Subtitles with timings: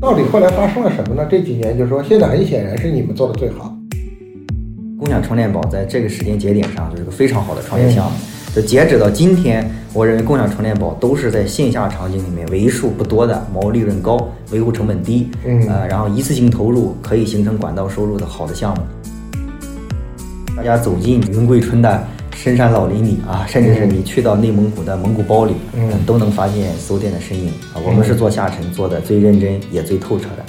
[0.00, 1.26] 到底后来发生了什么呢？
[1.28, 3.74] 这几年就是说，现在很显然是你们做的最好。
[4.96, 8.16] 共享充电宝在这个时间节点上就是个非常好的创业项目。
[8.54, 18.82] 就截止到今天，我认为共享充电宝都是在线下场景里面为数不多的毛利润高、维护成本低，嗯呃，然后一次性投入可以形成管道收入的好的项目。
[20.56, 22.06] 大家走进云贵春的
[22.40, 27.82] 深山老林里啊，甚至是你去到内蒙古的蒙古包里，嗯都能发现搜店的身影啊。
[27.84, 30.44] 我们是做下沉做的最认真也最透彻的。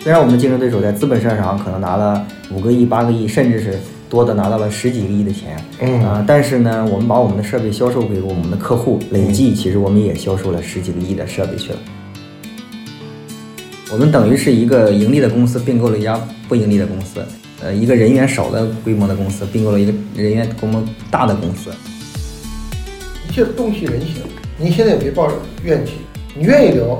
[0.00, 3.78] 虽然我们的竞争对手在资本市场上可能拿了五个亿、八个亿，甚至是
[4.10, 11.78] 多的拿到了十几个亿的钱，嗯啊、但是呢，我们把我们的设备销售给我们的客户，累计其实我们也销售了十几个亿的设备去了。
[13.92, 17.24] 我们等于是一个盈利的公司并购了一家不盈利的公司，
[17.62, 21.70] 呃，一个人员少的规模的公司并购了一个人员规模大的公司。
[23.28, 24.22] 一切洞悉人性，
[24.58, 25.92] 您现在也别抱着怨气，
[26.36, 26.98] 你愿意留，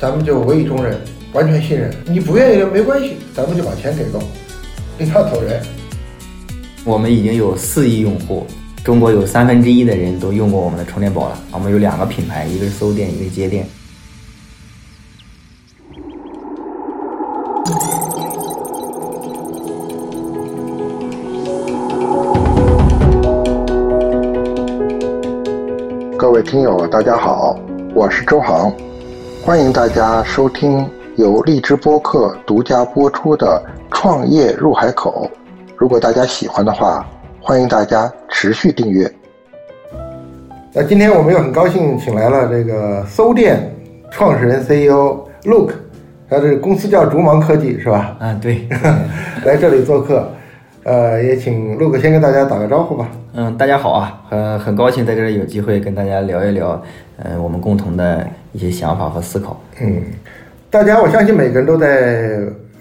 [0.00, 0.98] 咱们就委以重任，
[1.32, 4.22] 完全信任；你不愿意留没关系，咱们就把钱给够，
[4.98, 5.60] 另他走人。
[6.84, 8.46] 我们已经有四亿用户，
[8.84, 11.38] 中国有三分之一的人都用过我们的充电宝了。
[11.50, 13.66] 我们有两个品牌，一个是搜电，一个是接电。
[26.48, 27.58] 听友，大家好，
[27.94, 28.72] 我是周航，
[29.44, 33.62] 欢迎大家收听由荔枝播客独家播出的
[33.94, 35.30] 《创业入海口》。
[35.76, 37.06] 如果大家喜欢的话，
[37.38, 39.12] 欢迎大家持续订阅。
[40.72, 43.70] 那今天我们又很高兴请来了这个搜店
[44.10, 45.72] 创始人 CEO Look，
[46.30, 48.16] 他这个公司叫竹芒科技是吧？
[48.18, 48.66] 啊，对，
[49.44, 50.26] 来这里做客，
[50.84, 53.06] 呃，也请 Look 先跟大家打个招呼吧。
[53.40, 56.82] 嗯，大家好啊，很很高兴在这里有机会跟大家聊一聊，
[57.22, 59.62] 呃，我们共同的一些想法和思考。
[59.80, 60.02] 嗯，
[60.68, 62.40] 大家我相信每个人都在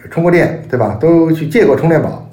[0.09, 0.97] 充过电，对吧？
[0.99, 2.27] 都去借过充电宝。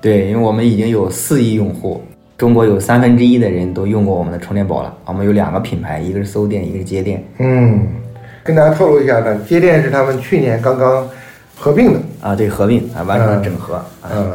[0.00, 2.02] 对，因为我们已经有四亿用户，
[2.36, 4.92] 中国有三分之一的人都用过我们的充电宝了。
[5.04, 7.22] 我们有两个品牌，一个是搜电，一个是接电。
[7.38, 7.86] 嗯，
[8.42, 11.08] 跟大家透露一下呢，接电是他们去年刚刚
[11.54, 12.00] 合并的。
[12.22, 13.76] 啊，对，合并啊，完成了整合。
[13.76, 14.32] 啊嗯，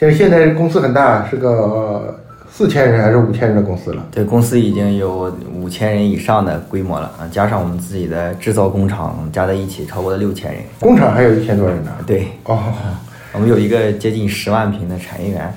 [0.00, 2.18] 现在现在公司很大，是个
[2.54, 4.06] 四千人还是五千人的公司了。
[4.12, 10.62] 对，公司已经有五千人以上的规模了啊，加上我们自己的制造工厂加在一起，超过了六千人。
[10.78, 11.90] 工厂还有一千多人呢。
[12.06, 12.58] 对，哦
[13.32, 15.52] 我们有一个接近十万平的产业园。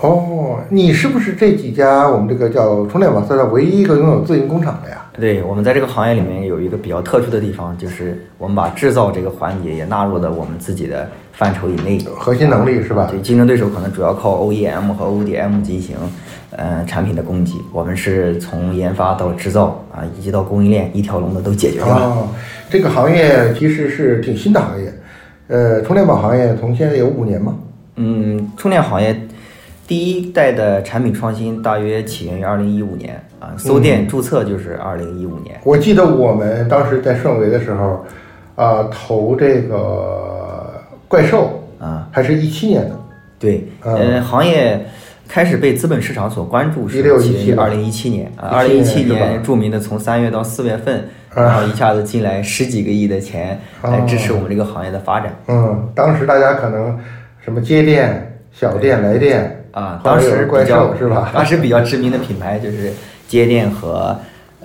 [0.00, 5.00] 哦，你是不是这几家我们这个叫充电宝赛道唯一一个拥有自营工厂的呀？
[5.18, 11.98] 对我们在这个行业里面有一个比较特殊的地方，就是我们把制造这个环节也纳入了我们自己的范畴以内。
[12.18, 13.08] 核心能力是吧？
[13.10, 15.96] 对，竞争对手可能主要靠 OEM 和 ODM 进行
[16.56, 21.86] 呃产品的供给，我们是从研发到制造啊，以及到供应链一条龙的都解决了。
[21.86, 22.28] 哦，
[22.70, 24.92] 这个行业其实是挺新的行业，
[25.48, 27.56] 呃，充电宝行业从现在有五年吗？
[27.96, 29.16] 嗯，充电行业
[29.86, 35.60] 第一代的产品创新大约起源于二零一五年啊，搜店注册就是二零一五年。
[35.62, 38.04] 我记得我们当时在顺为的时候，
[38.56, 42.96] 啊、投这个怪兽啊，还是一七年的，
[43.38, 44.80] 对，嗯呃，行业
[45.28, 50.98] 开始被资本市场所关注是16起源于二零一七年啊，二零一七年著名的从三月到四月份，
[51.30, 51.42] 啊。
[51.42, 55.34] 然后一下子进来十几个亿的钱来支持我们这个行业的发展。
[55.48, 56.98] 嗯，当时大家可能
[57.44, 61.30] 什么接电、小电、来电啊，当时比较兽是吧？
[61.34, 62.92] 当时比较知名的品牌就是
[63.26, 64.16] 接电和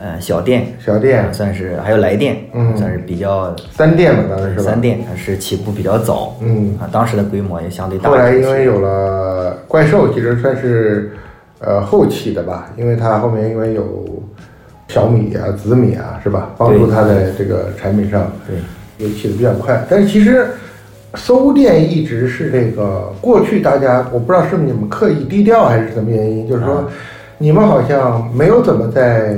[0.01, 4.63] 呃小店，小店、算是还有来电，嗯算是比较三店嘛，当时是吧？
[4.63, 8.09] 三电是起步比较早，嗯啊，当时的规模也相对大。
[8.09, 11.11] 后来因为有了怪兽，其实算是
[11.59, 14.05] 呃后期的吧，因为它后面因为有
[14.87, 16.49] 小米啊、紫米啊，是吧？
[16.57, 19.85] 帮助它在这个产品上对也起得比较快。
[19.89, 20.47] 但是其实
[21.15, 26.89] 搜店一直是这个过去大家我不知道是不是你们刻意低调还是什么原因，就是说
[27.37, 29.37] 你们好像没有怎么在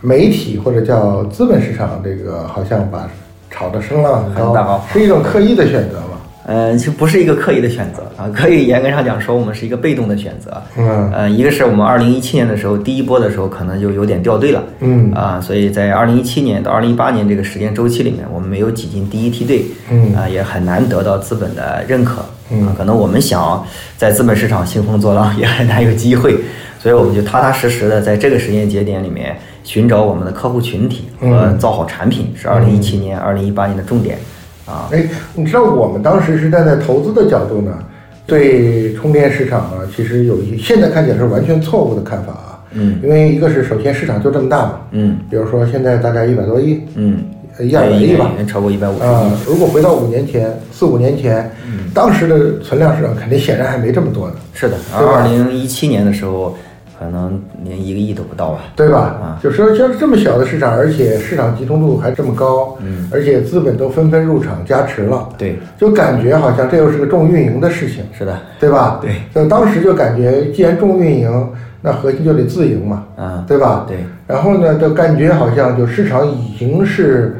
[0.00, 3.08] 媒体或者叫资本市场这个好像把
[3.50, 6.16] 炒得声浪很很大高是一种刻意的选择吗？
[6.50, 10.62] 嗯，其实不是一个刻意的选择啊， 可以严格上讲说，我们是一个被动的选择。
[10.78, 11.12] 嗯。
[11.12, 15.12] 呃，一个是我们二零一七年的时候，第一波的时候可能就有点掉队了，嗯。
[15.12, 20.14] 啊，所以在二零一七年到二零一八年这个时间周期里面，我们没有挤进第一梯队，嗯。
[20.14, 22.66] 啊，也很难得到资本的认可，嗯。
[22.66, 23.62] 啊，可能我们想
[23.98, 26.34] 在资本市场兴风作浪 也很难有机会，
[26.78, 29.36] 所以我们就踏踏实实的在这个时间节点里面
[29.68, 34.16] 寻找我们的客户群体和嗯造好产品，是二零一七年、二零一八年的重点，
[34.64, 37.78] 啊，哎，你知道我们当时是站在投资的角度呢，
[38.26, 42.64] 对充电市场啊，其实有一现在看起来是完全错误的看法啊。
[42.72, 47.22] 嗯因为一个是首先市场就这么大嘛，嗯比如说现在大概一百多亿，嗯
[47.60, 49.50] 一二百亿吧，超过一百五十啊亿。。
[49.50, 51.50] 如果回到五年前、四五年前，
[51.92, 56.56] 当时的存量市场肯定显然还没这么多呢，是的，二零一七年的时候，
[56.98, 58.60] 可能连一个亿都不到吧。
[58.74, 58.98] 对吧？
[59.22, 68.98] 啊就说像这么小的市场，而且市场集中度还这么高，嗯而且资本都纷纷入场加持了，对，就感觉好像这又是个重运营的事情，是的，对吧？
[69.00, 71.48] 对，就当时就感觉，既然重运营，
[71.80, 73.84] 那核心就得自营嘛，啊，对吧？
[73.86, 77.36] 对，然后呢，就感觉好像就市场已经是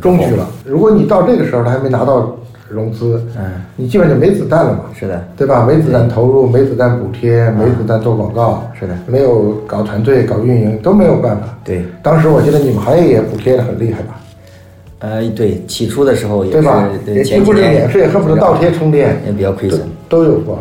[0.00, 0.48] 中局了。
[0.64, 2.34] 如果你到这个时候他还没拿到
[2.74, 3.44] 融资，嗯，
[3.76, 5.64] 你基本就没子弹了嘛，是的，对吧？
[5.64, 11.56] 没子弹投入，没子弹补贴，没子弹做广告，是的，没有搞团队、搞运营都没有办法。
[11.64, 14.20] 对，当时我记得你们行业也补贴的很厉害吧，
[14.98, 16.88] 呃，对，起初的时候也是对吧？
[17.06, 19.80] 对也几乎是免费，恨不得倒贴充电，也比较亏损。
[20.08, 20.58] 都有过。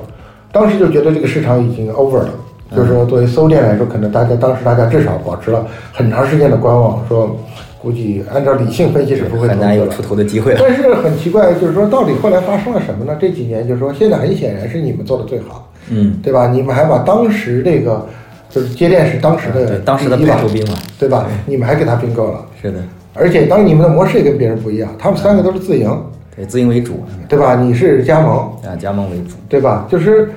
[0.51, 2.29] 当时就觉得这个市场已经 over 了，
[2.71, 7.35] 嗯就是说作为搜店来说，可能大家当时大家至少保持了很长时间的观望，说
[7.83, 10.59] 估计按照理性分析是不会很难有出头的机会了。
[10.63, 13.17] 但是很奇怪，就是说到底后来发生了什么呢？
[13.19, 16.47] 这几年就是说，现在很显然是你们做的最好，嗯，对吧？
[16.47, 18.07] 你们还把当时这个
[18.49, 21.27] 就是接电是当时的对，当时的第一吧排头兵嘛，对吧？
[21.45, 22.79] 你们还给他并购了，是的，
[23.13, 25.89] 而且当你们的模式也跟别人不一样，他们三个都是自营，
[26.33, 27.55] 对，自营为主，对吧？
[27.55, 29.35] 你是加盟，啊，加盟为主。
[29.49, 29.85] 对吧？
[29.89, 30.29] 就是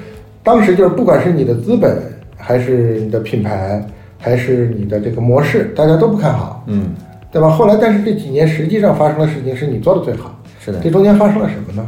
[0.42, 1.96] 当时就是不管是你的资本，
[2.36, 3.80] 还是你的品牌，
[4.18, 6.94] 还是你的这个模式，大家都不看好，嗯，
[7.30, 7.50] 对吧？
[7.50, 10.90] 后来，但是这几年实际上发生的事情是你做的最好，是的这。
[10.90, 11.86] 中间发生了什么呢？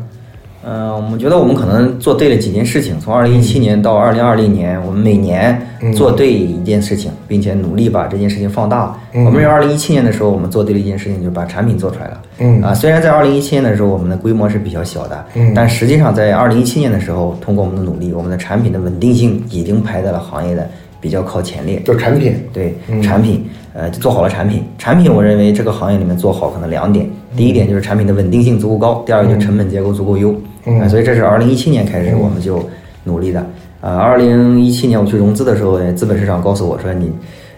[0.71, 2.99] 嗯、我们觉得我们可能做对了几件事情。
[3.01, 5.59] 从二零一七年到二零二零年，我们每年
[5.95, 8.95] 做对一件事情，并且努力把这件事情放大。
[9.15, 12.23] 嗯我们认为二零一七年的时候，我们做对了一件事情，就是把产品做出来了。
[12.41, 20.69] 嗯啊，虽然在二零一七年的时候，我们的规模是比较小的，嗯但实际上在二零一七年的时候，通过我们的努力，我们的产品的稳定性已经排在了行业的
[21.01, 21.81] 比较靠前列。
[21.81, 24.65] 就产品，对嗯产品，呃，做好了产品。
[24.77, 30.35] 产品，我认为这个行业里面做好可能两点，第一点就是产品的稳定性足够高，第二个就是成本结构足够优。
[30.67, 32.69] 嗯呃所以这是二零一七年开始我们就
[33.05, 33.47] 努力的。
[33.81, 37.13] 呃，二零一七年我去融资的时候，资本市场告诉我说你。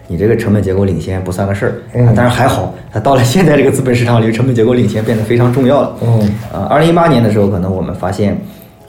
[0.07, 1.73] 你这个成本结构领先不算个事儿，
[2.13, 5.95] 但是还好，它到了现在这个资本市场里，成本结构领先变得非常重要了。
[6.01, 8.37] 嗯呃，二零一八年的时候，可能我们发现，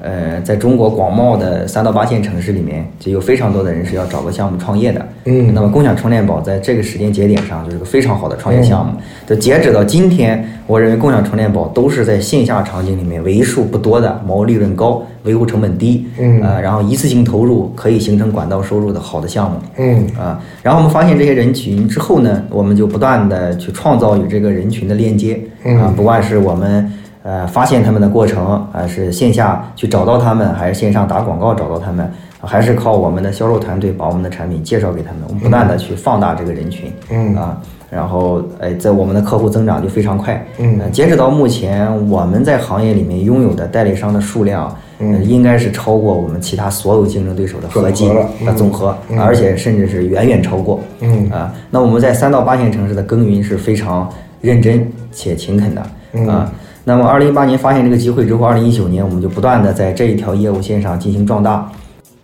[0.02, 5.06] 呃，在中国广袤的三到八线城市里面，就有非常多的人是要找个项目创业的。
[5.26, 8.92] 嗯那么共享充电宝在这个时间节点上就是个非常好的创业项目。
[9.26, 19.56] 就截止到今天，我认为共享充电宝都是在线下场景里面为数不多的毛利润高、维护成本低，嗯呃，然后一次性投入可以形成管道收入的好的项目。
[19.76, 32.04] 嗯啊，然后我们发现这些人群之后呢，我们就不断的去创造与这个人群的链接嗯啊，不管是我们呃发现他们的过程啊，是线下去找到他们，还是线上打广告找到他们，
[32.40, 37.34] 啊还是靠我们的销售团队把我们的产品介绍给他们，我们不断的去放大这个人群，嗯。
[37.36, 37.56] 啊，
[37.90, 40.78] 然后哎，在我们的客户增长就非常快，嗯。
[40.80, 45.14] 呃截止到目前，我们在行业里面拥有的代理商的数量，嗯。
[45.14, 48.08] 呃应该是超过我们其他所有竞争对手的合计
[48.44, 49.20] 的总和，嗯。
[49.20, 50.80] 而且甚至是远远超过。
[51.00, 51.30] 嗯。
[51.30, 54.10] 啊，那我们在三到八线城市的耕耘是非常
[54.40, 56.26] 认真且勤恳的嗯。
[56.26, 56.50] 啊。
[56.84, 61.70] 那么，二零一八年发现这个机会之后，二零一九年我们就不断的在这一条业务线上进行壮大。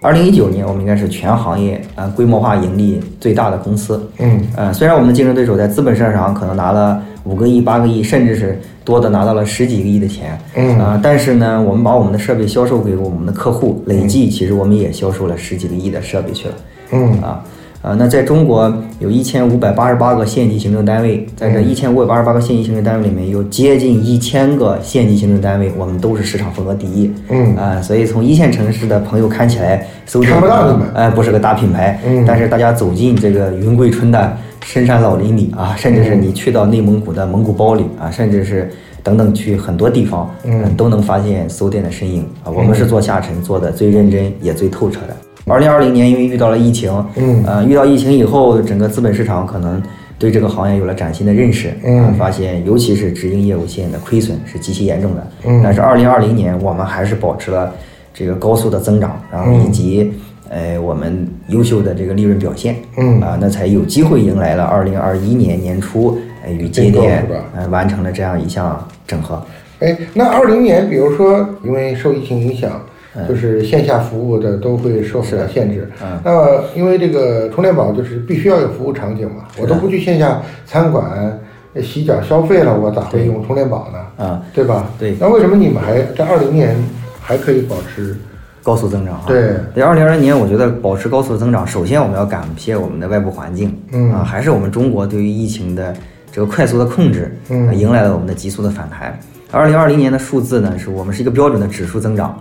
[0.01, 4.01] 二零一九年，我们应该是全行业啊规模化盈利最大的公司。
[4.19, 16.55] 嗯呃，虽然我们的竞争对手在资本市场上可能拿了五个亿、八个亿，甚至是多的拿到了十几个亿的钱，嗯啊、但是呢，我们把我们的设备销售给我们的客户，累计其实我们也销售了十几个亿的设备去了。
[16.93, 17.45] 嗯啊
[17.81, 27.13] 啊，那在中国有一千五百八十八个县级行政单位，在这一千五百八十八个县级行政单位里面，有接近一千个县级行政单位，我们都是市场份额第一。
[27.29, 38.69] 嗯啊，所以从一线城市的朋友看起来，搜看不到你们哎，不是个大品牌，嗯但是大家走进这个云贵春的深山老林里啊，甚至是你去到内蒙古的蒙古包里啊，甚至是
[39.05, 42.51] 等等去很多地方，嗯呃都能发现搜店的身影啊。
[42.51, 45.17] 我们是做下沉做的最认真也最透彻的。
[45.49, 47.43] 二零二零年因为遇到了疫情，嗯。
[47.47, 49.83] 呃，遇到疫情以后，整个资本市场可能
[50.19, 51.99] 对这个行业有了崭新的认识，嗯。
[52.05, 55.61] 啊发现尤其是直营业务线的亏损是极其严重的，嗯。
[55.63, 57.73] 但是二零二零年我们还是保持了
[58.13, 60.13] 这个高速的增长，然后以及、
[60.51, 63.21] 呃我们优秀的这个利润表现，嗯。
[63.21, 69.43] 啊，那才有机会迎来了二零二一年年初，呃与节点呃完成了这样一项整合，
[69.81, 72.81] 哎，那二零年，比如说因为受疫情影响，
[73.29, 75.89] 就是线下服务的都会受很大限制。
[76.03, 81.39] 嗯那么因为这个充电宝就是必须要有服务场景嘛，我都不去线下餐馆
[81.75, 84.25] 呃洗脚消费了，我咋会用充电宝呢？
[84.25, 84.91] 啊，对吧？
[84.99, 86.77] 对那为什么你们还在二零年
[87.21, 88.17] 还可以保持？
[88.63, 89.25] 高速增长啊。
[89.27, 95.95] 对在，二零二零年我觉得保持高速增长，首先我们要感谢我们的外部环境，嗯啊，还是我们中国对于疫情的
[96.31, 99.19] 这个快速的控制，嗯迎来了我们的急速的反弹。
[99.51, 102.37] 二零二零年的数字呢，是我们是一个标准的指数增长。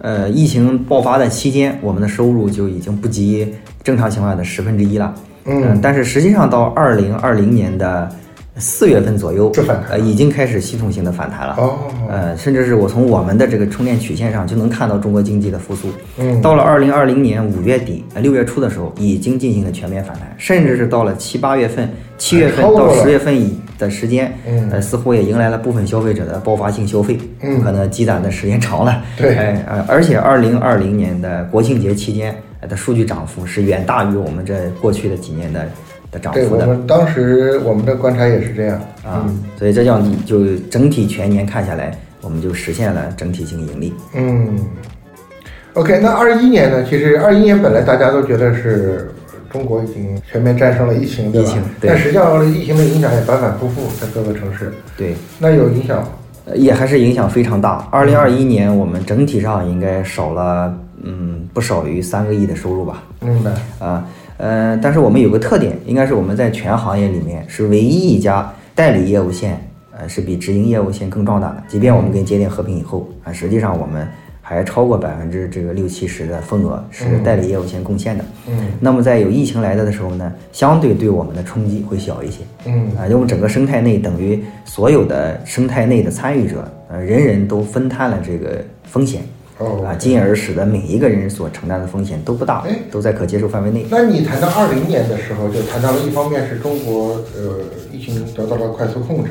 [0.00, 5.14] 呃，疫情爆发的期间，我们的收入就已经不及正常情况下的十分之一了。
[5.46, 8.08] 嗯但是实际上到二零二零年的
[8.56, 11.54] 四月份左右就反弹呃，已经开始系统性的反弹了。
[11.58, 11.78] 哦
[12.08, 15.88] 呃，甚至是我从我们的这个充电曲线上就能看到中国经济的复苏。
[16.18, 35.66] 嗯到了二零二零年五月底、呃六月初的时候，已经进行了全面反弹，甚至是到了七八月份、七月份到十月份以的时间，嗯呃，似乎也迎来了部分消费者的爆发性消费，嗯可能积攒的时间长了，对哎呃，而且二零二零年的国庆节期间呃的数据涨幅是远大于我们这过去的几年的
[36.12, 36.66] 的涨幅的。
[36.68, 39.26] 我们当时我们的观察也是这样啊，
[39.58, 43.94] 所以这样就整体全年看下来，我们就实现了整体性盈利。
[44.14, 44.58] 嗯
[45.74, 46.84] ，OK，那二一年呢？
[46.84, 49.10] 其实二一年本来大家都觉得是
[49.50, 51.48] 中国已经全面战胜了疫情，对吧？
[51.48, 56.02] 疫情对但实际上疫情的影响也反反复复在各个城市，对，那有影响
[56.54, 57.86] 也还是影响非常大。
[57.90, 63.02] 二零二一年我们整体上应该少了，嗯，不少于三个亿的收入吧。
[63.20, 63.50] 明白。
[63.78, 69.60] 啊，呃，但是我们有个特点，应该是我们在全行业里面是唯一一家代理业务线，
[69.96, 71.62] 呃，是比直营业务线更壮大的。
[71.68, 74.08] 即便我们跟节点合并以后，啊，实际上我们
[74.50, 78.24] 还超过百分之这个六七十的份额是代理业务线贡献的。
[78.48, 82.38] 嗯那么在有疫情来的的时候呢，相对对我们的冲击会小一些。
[82.64, 89.22] 嗯啊，因为我们整个生态内等于所有的生态内的参与者，呃，人人都分摊了这个风险。
[89.58, 93.86] 哦啊，进而使得每一个人所承担的风险都不大哎，都在可接受范围内。
[93.88, 97.60] 那你谈到二零年的时候，就谈到了一方面是中国呃
[97.92, 99.30] 疫情得到了快速控制，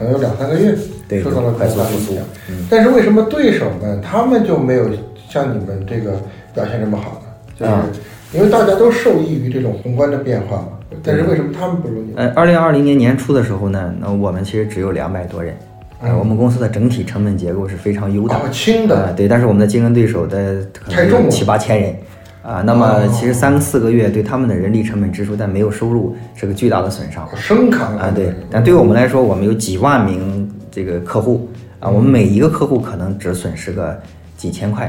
[0.00, 0.74] 可能有两三个月
[1.06, 2.26] 对受到了快速比较大的复苏影响。
[2.48, 4.88] 嗯但是为什么对手们他们就没有
[5.28, 6.12] 像你们这个
[6.54, 7.28] 表现这么好呢？
[7.54, 7.86] 就是啊
[8.32, 10.68] 因为大家都受益于这种宏观的变化嘛。
[11.04, 12.14] 但是为什么他们不如你？
[12.16, 15.54] 呃，二零二零年年初的时候呢，那我们其实只有两百多人，
[16.00, 21.94] 呃，嗯我们公司的整体成本结构是非常优的，哦轻的呃对，但是我们的竞争对手的可太重了能有七八千人。
[22.42, 23.08] 啊，那么哦。
[23.12, 27.28] 其实三四个月对他们的人力成本支出，但没有收入，是个巨大的损伤。
[27.36, 34.00] 生扛啊，对，但对我们来说，我们有几万名这个客户啊，我们每一个客户可能只损失个
[34.36, 34.86] 几千块，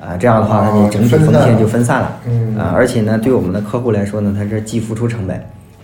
[0.00, 2.56] 啊，这样的话，它哦的整体风险就分散了，嗯。
[2.56, 5.40] 啊，而且呢，对我们的客户来说呢，它是既付出成本，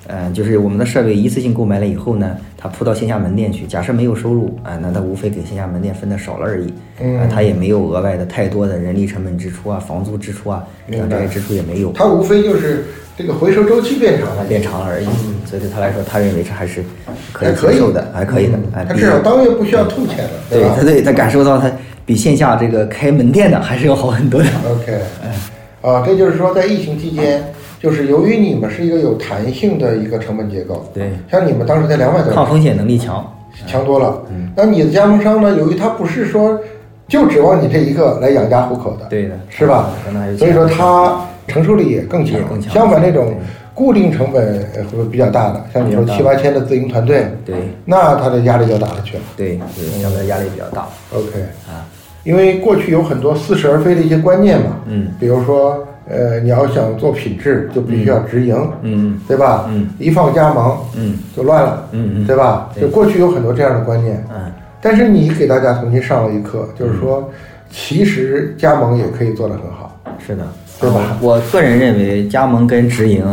[0.09, 12.85] 呃，就是我们的设备一次性购买了以后呢，他铺到线下门店去，假设没有收入啊，那他无非给线下门店分的少了而已，嗯啊，他也没有额外的太多的人力成本支出啊、房租支出啊，像这些支出也没有，他无非就是
[13.17, 15.07] 这个回收周期变长了，变长了而已，
[15.45, 16.85] 所以对他来说，他认为这还是
[17.33, 20.83] 可以接受的，还可以的，哎，比它至少当月不需要吐钱了，吧对他？
[20.83, 21.71] 对他感受到他
[22.05, 24.49] 比线下这个开门店的还是要好很多的。
[24.71, 24.99] OK，
[25.83, 27.43] 啊，这就是说，在疫情期间，
[27.81, 33.25] 就是由于你们是一个有弹性的一个成本结构，对，像你们当时在两百多，抗风险能力强。
[33.67, 34.23] 强多了。
[34.55, 35.57] 那你的加盟商呢？
[35.57, 36.61] 由于他不是说
[37.09, 39.91] 就指望你这一个来养家糊口的，对的，是吧？
[40.39, 41.19] 所以说他
[41.49, 42.39] 承受力也更强。
[42.47, 43.35] 更强相反，那种
[43.73, 47.55] 固定成本呃会比较大的，像你说七八千的自营团队，对
[47.87, 49.23] 那他的压力就大了去了。
[49.37, 51.81] 对对，相对压力比较大 OK，啊。
[52.25, 59.21] 因为过去有很多似是而非的一些观念嘛，嗯比如说，呃，你要想做品质，就必须要直营，嗯。
[59.27, 59.67] 对吧？
[59.69, 61.19] 嗯，一放加盟嗯。
[61.37, 62.27] 就乱了，嗯嗯。
[62.27, 62.71] 对吧？
[62.81, 67.29] 就过去有很多这样的观念，嗯，但是你给大家重新上了一课，就是说，
[67.71, 70.47] 其实加盟也可以做得很好，是的，
[70.81, 71.01] 对吧？
[71.01, 73.25] 啊我个人认为，加盟跟直营，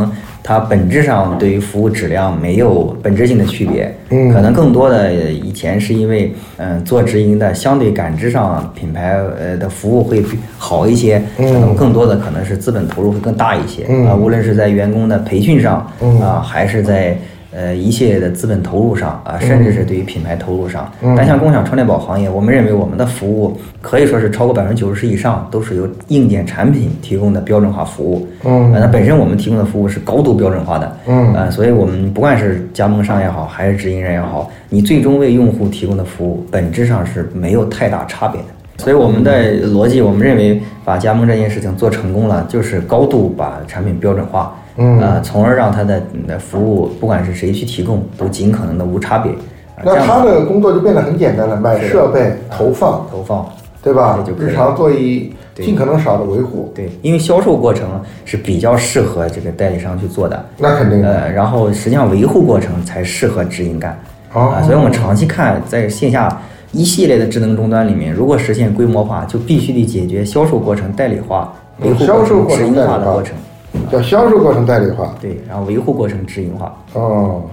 [0.43, 3.91] 它本质上对于服务质量没有本质性的区别。
[4.09, 10.23] 嗯可能更多的以前是因为，嗯、做直营的相对感知上品牌呃的服务会
[10.57, 17.17] 好一些，嗯那么更多的可能是资本投入会更大一些嗯啊，无论是在员工的培训上嗯啊，还是在。
[17.55, 28.27] 呃，一系列的资本投入上啊，甚至是对于品牌投入上，嗯但像共享充电宝行业，我们认为我们的服务可以说是超过百分之九十以上都是由硬件产品提供的标准化服务。
[28.43, 30.97] 嗯呃那本身我们提供的服务是高度标准化的。
[31.07, 38.47] 嗯呃，所以我们不管是加盟商也好，还是直营人也好，你最终为用户提供的服务本质上是没有太大差别的。
[38.77, 44.99] 所以我们的逻辑，我们认为把加盟这件事情做成功了，就是高度把产品标准化，嗯。
[44.99, 49.31] 呃，从而让它的的服务不管是谁去提供，都尽可能的无差别。
[49.83, 53.45] 那他的工作就变得很简单了，买设备、投放，投放，
[53.81, 54.23] 对吧？
[54.25, 54.33] 就？
[54.41, 61.01] 日常做一尽可能少的维护，对，因为销售过程是比较适合这个代理商去做的，那肯定。
[61.01, 61.09] 的。
[61.09, 63.99] 呃，然后实际上维护过程才适合直营干，
[64.33, 64.53] 哦。
[64.55, 66.41] 啊，所以我们长期看，在线下
[66.73, 73.35] 一系列的智能终端里面，如果实现规模化，就必须得解决销售过程代理化、维护过直营程代理化化的过程，
[73.91, 75.13] 叫销售过程代理化。
[75.21, 77.43] 对，然后维护过程直营化，哦，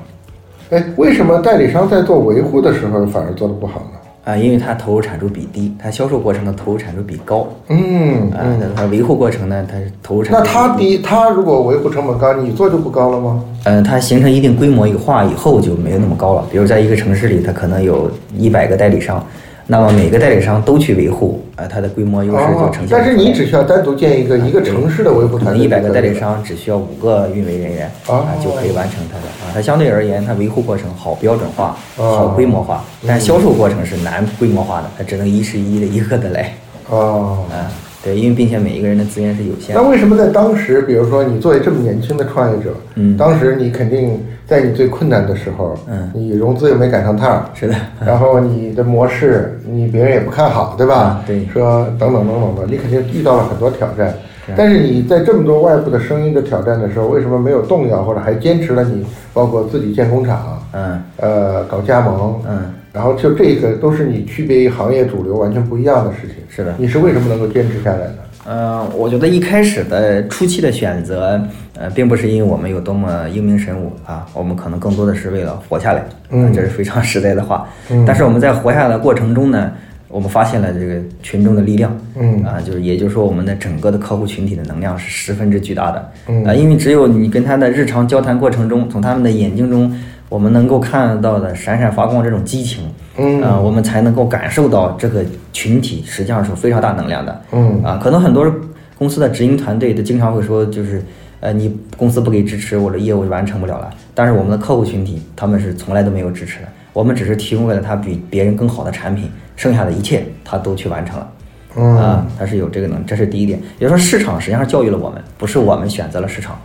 [0.70, 3.99] 哎，为什么代理商在做维护的时候反而做的不好呢？
[4.24, 7.48] 啊，因为它投入产出比低，它销售过程的投入产出比高。
[7.68, 13.42] 嗯啊，那它维护过程呢，它是投入产那出那它低，它如果维护成本高，你做就不高了吗？
[13.64, 16.44] 呃，它形成一定规模以化以后就没有那么高了。
[16.50, 19.24] 比如在一个城市里，它可能有一百个代理商，
[19.66, 22.88] 那么每个代理商都去维护，呃，它的规模优势就哦呈现。
[22.90, 29.52] 但是你只需要单独建一个一个城市的维护可团队，能一百个代理，商只需要五个运维人员哦啊就可以完成它的啊。
[29.52, 36.54] 它相对而言，它维护过程好标准化、哦好规模化，但销售过程是难规模化的，它只能一是一的一个的来
[36.88, 37.44] 哦。
[37.50, 37.68] 啊。
[38.02, 39.80] 对，因为并且每一个人的资源是有限的。
[39.82, 50.94] 那为什么在当时，比如说你作为这么年轻的创业者，嗯当时你肯定在你最困难的时候，嗯你融资又没赶上趟， 是的，然后你的模式你别人也不看好，对吧？
[50.94, 54.14] 啊对说等等等等的，你肯定遇到了很多挑战。
[54.56, 66.36] 但是你在这么多外部的声音的挑战的时候，为什么没有动摇，或者还坚持了你包括自己建工厂，嗯呃，搞加盟，嗯，然后就这个都是你区别于行业主流完全不一样的事情。
[66.48, 68.14] 是的你是为什么能够坚持下来呢？
[68.46, 71.40] 呃，我觉得一开始的初期的选择，
[71.76, 77.68] 呃，并不是因为我们有多么英明神武啊，我们可能更多的是为了活下来，嗯这是非常实在的话。
[77.90, 79.70] 嗯但是我们在活下来的过程中呢，
[80.08, 89.94] 我们发现了这个群众的力量，嗯啊，就是也就是说我们的整个的客户群体的能量是十分之巨大的，嗯啊，因为只有你跟他的日常交谈过程中，从他们的眼睛中，
[90.30, 92.84] 我们能够看到的闪闪发光这种激情，
[93.16, 98.50] 嗯啊，我们才能够感受到这个群体实际上是非常大能量的，嗯啊，可能很多
[98.96, 101.04] 公司的直营团队都经常会说，就是，
[101.40, 103.90] 呃，你公司不给支持，我的业务就完成不了了。
[104.14, 111.28] 但是我们的客户群体，他们是从来都没有支持的，我们只是提供给了他比别人更好的产品，剩下的一切他都去完成了。
[111.76, 113.60] 嗯啊，他是有这个能，这是第一点。
[113.80, 116.56] 也就是说，市场实际上教育了我们，不是我们选择了市场，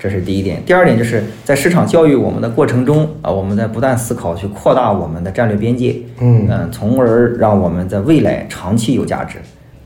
[0.00, 0.62] 这是第一点。
[0.64, 9.38] 第二点就是在市场教育我们的过程中啊，我们在不断思考去扩大我们的战略边界，嗯呃从而让我们在未来长期有价值。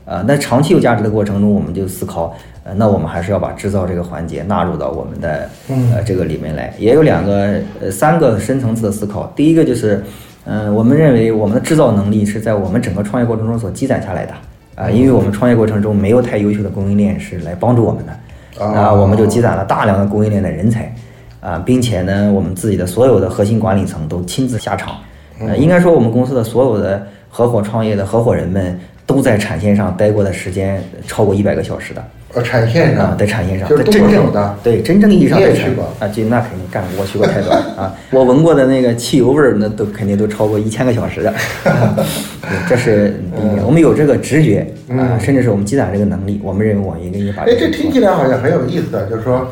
[0.05, 6.73] 啊、那长期有价值的过程中，我们就思考，呃，那我们还是要把制造这个环节纳入到我们的嗯呃这个里面来。
[6.77, 9.31] 也有两个呃三个深层次的思考。
[9.33, 10.03] 第一个就是，
[10.43, 14.33] 嗯、我们认为我们的制造能力是在我们整个创业过程中所积攒下来的。
[14.75, 18.19] 啊、因为我们创业过程中没有太优秀的供应链是来帮助我们的，啊
[18.59, 20.93] 那我们就积攒了大量的供应链的人才，
[21.41, 24.95] 啊，并且呢，我们自己的所有的核心管理层都亲自下场，
[25.39, 32.03] 呃，应该说我们公司的所有的合伙创业的合伙人们都在产线上待过的时间超过一百个小时的。
[32.35, 33.05] 呃，产线上？
[33.05, 35.83] 啊，在产线上，就是在真正的，对真正意义上的去过？
[35.99, 41.31] 啊，就那肯定干过，我去过太多 啊，我闻过的那个汽油味儿，那都肯定都超过一千个小时的，
[41.63, 49.47] 对 这是第一点，我们有这个直觉啊，甚至是我们积攒这个能力，我们认为我应该把这听起来好像很有意思的，就是说，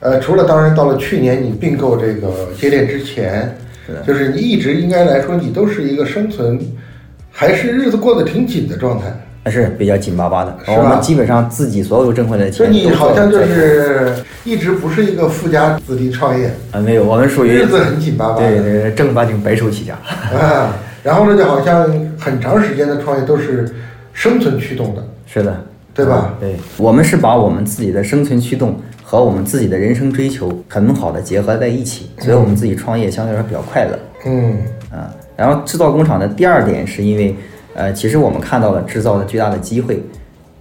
[0.00, 3.54] 呃，除了当然到了去年你并购这个接链之前，
[4.06, 6.58] 就是你一直应该来说，你都是一个生存，
[7.32, 9.06] 还是日子过得挺紧的状态。
[9.44, 14.14] 还是比较紧巴巴的，我们基本上自己所有挣回来的所以你好像就是
[14.44, 18.36] 一直不是一个富家子弟创业，啊没有，我们属于日子很紧巴巴。
[18.36, 19.94] 对对对正儿八经白手起家，
[20.32, 23.68] 啊，然后呢，就好像很长时间的创业都是
[24.12, 26.36] 生存驱动的，是的，对吧？
[26.38, 33.98] 对，我们是把我们自己的生存驱动和我们自己的人生追求很好的结合在一起，所以我们自己创业相对来说比较快乐。
[34.24, 34.58] 嗯。
[34.92, 35.10] 啊。
[35.42, 37.34] 然后制造工厂的第二点是因为，
[37.74, 40.00] 呃，其实我们看到了制造的巨大的机会，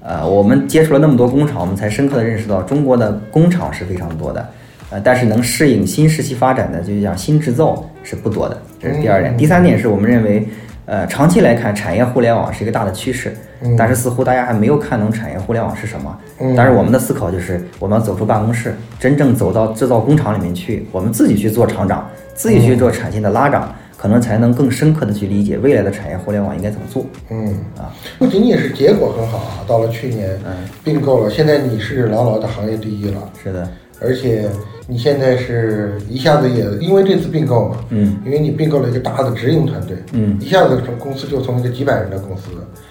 [0.02, 4.44] 呃，我们接触了那么多工厂，我们才深刻的认识到中国的工厂是非常多的，
[4.90, 9.38] 呃，但是能适应新时期发展的，就是讲新制造是不多的，这是第二点。
[9.38, 10.48] 第三点是我们认为，
[10.88, 13.38] 呃，长期来看，产业互联网是一个大的趋势，
[13.78, 16.18] 但是似乎大家还没有看懂产业互联网是什么。
[16.58, 27.06] 但是我们的思考就是，我们要走出办公室，真正走到制造工厂里面去，我们自己去做厂长，自己去做产线的拉长，可能才能更深刻的去理解未来的产业互联网应该怎么做。
[27.30, 33.32] 嗯啊，不仅仅是结果很好啊，到了去年嗯并购了，现在你是牢牢的行业第一了。
[33.44, 33.70] 是的，
[34.02, 34.50] 而且
[34.92, 42.50] 你现在是一下子也因为这次并购嘛，嗯，因为你并购了一个大的直营团队，嗯一下子从公司就从一个几百人的公司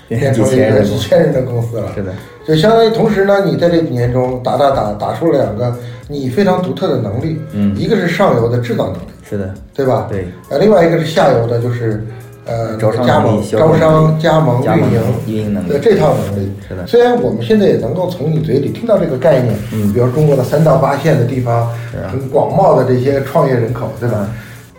[0.09, 2.11] 变变成一几千人个几千人的公司了，是的，
[2.47, 5.77] 就相当于同时呢，你在这几年中打打打打出了两个
[6.09, 10.09] 你非常独特的能力，嗯一个是上游的制造能力，是的，对吧？
[10.11, 12.03] 对，呃，另外一个是下游的，就是
[12.51, 16.53] 呃招商加盟、招商、加盟、运营运营能力的这套能力。
[16.69, 21.69] 是的虽然我们现在也能够从你嘴里听到这个概念，嗯比如中国的三到八线的地方，
[22.11, 24.29] 很广袤的这些创业人口，对吧？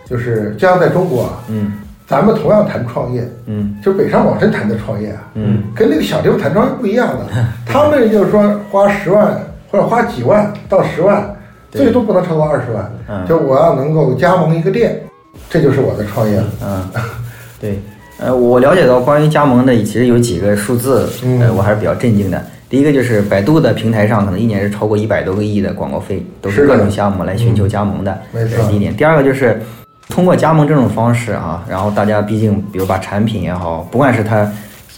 [0.06, 1.72] 就是这样，在中国啊，嗯
[2.06, 7.26] 咱们同样谈创业，嗯就北上广深谈的创业啊，嗯，跟那个小地方谈创业不一样的。
[7.66, 9.40] 他们就是说花十万
[9.72, 11.34] 或者花几万到十万，
[11.72, 12.92] 最多不能超过二十万。
[13.08, 15.02] 嗯就我要能够加盟一个店，
[15.50, 16.42] 这就是我的创业。
[16.62, 16.84] 嗯，
[17.62, 17.80] 对，
[18.18, 22.44] 呃，我了解到关于加盟的，其实有几个数字，嗯呃，我还是比较震惊的。
[22.68, 28.96] 第一个就是百度的平台上，可能一年是超过一百多个亿的广告费，都是各种项目来寻求加盟的，这是第一点。
[28.96, 29.62] 第二个就是
[30.10, 34.50] 通过加盟这种方式啊，然后大家毕竟比如把产品也好，不管是他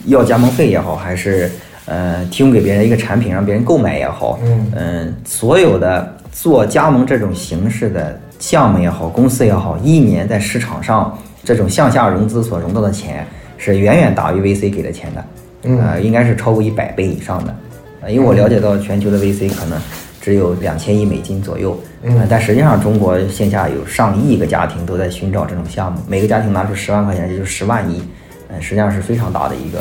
[0.05, 1.51] 要加盟费也好，还是
[1.85, 13.25] 呃提供给别人一个产品让别人购买也好，嗯嗯，所有的做加盟这种形式的项目也好，公司也好，一年在市场上这种向下融资所融到的钱
[13.57, 15.25] 是远远大于 VC 给的钱的，
[15.63, 17.55] 嗯呃，应该是超过一百倍以上的。
[18.01, 19.79] 呃，因为我了解到全球的 VC 可能
[20.21, 28.01] 只有两千亿美金左右，嗯呃但实际上中国线下有上亿个家庭都在寻找这种项目，每个家庭拿出十万块钱，也就十万亿，
[28.49, 29.79] 呃，实际上是非常大的一个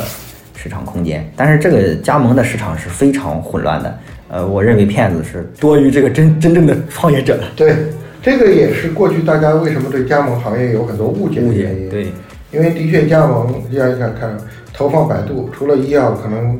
[0.56, 1.28] 市场空间。
[1.36, 3.98] 但是这个加盟的市场是非常混乱的，
[4.28, 7.44] 呃，我认为骗子是多于这个真真正的创业者的。
[7.56, 7.74] 对，
[8.22, 11.88] 这个也是过去大家为什么对加盟行业有很多误解的原因。
[11.90, 12.12] 对，
[12.52, 14.36] 因为的确加盟，要想看
[14.72, 16.58] 投放百度，除了医药，可能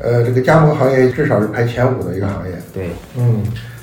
[0.00, 2.54] 呃这个加盟行业至少是排前五的一个行业。
[2.74, 3.42] 对，嗯，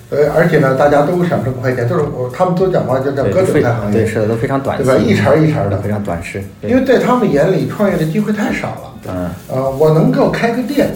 [0.10, 4.96] 呃，而且呢，大家都想挣快钱，就是我他们都讲话就叫对，割韭非菜行业，对是的，都非常短，对吧？
[4.98, 6.44] 一茬儿一茬儿的非，常短视。
[6.62, 8.94] 因为在他们眼里，创业的机会太少了。
[9.08, 10.89] 嗯，呃，我能够开个店，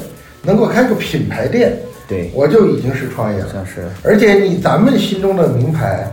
[0.44, 1.74] 能够开个品牌店，
[2.08, 3.48] 对，我就已经是创业了。
[3.54, 6.06] 像是而且你咱们心中的名牌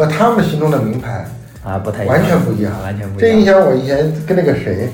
[0.00, 1.26] 和他们心中的名牌
[1.62, 2.16] 啊，不太一样。
[2.16, 3.60] 完全不一样，完全不这影一样。
[3.60, 4.88] 响我以前跟那个谁，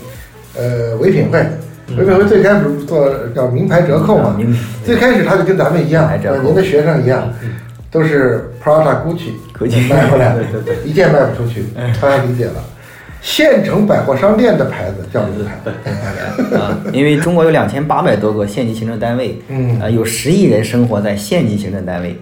[0.59, 1.39] 呃，唯品会，
[1.87, 1.97] 嗯。
[1.97, 4.37] 唯品会最开始做叫名牌折扣嘛？
[4.85, 6.39] 最开始他就跟咱们一样，名牌折扣。
[6.39, 7.33] 呃您的学生一样，
[7.89, 10.85] 都是 Prada、Gucci 买回来， 对对对。
[10.85, 11.67] 一件卖不出去，
[12.01, 12.55] 他理解了。
[13.23, 19.81] 县城百货商店的牌子叫名牌，啊，因为中国有两千八百多个县级行政单位，嗯。
[19.81, 22.17] 啊，有十亿人生活在县级行政单位，